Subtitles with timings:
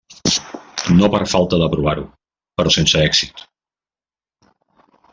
[1.01, 2.07] No per falta de provar-ho,
[2.61, 3.47] però sense èxit.